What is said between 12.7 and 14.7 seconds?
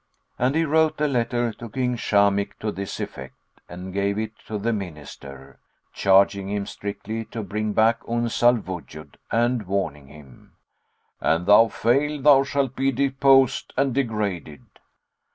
be deposed and degraded."